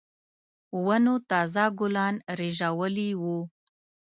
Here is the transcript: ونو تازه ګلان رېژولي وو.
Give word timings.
ونو 0.85 1.15
تازه 1.29 1.65
ګلان 1.79 2.15
رېژولي 2.39 3.09
وو. 3.21 3.37